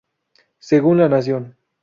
Según 0.57 0.97
La 0.97 1.07
Nación. 1.09 1.55